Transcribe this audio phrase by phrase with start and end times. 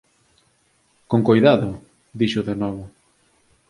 [1.09, 1.69] “Con coidado”,
[2.19, 2.83] dixo de novo.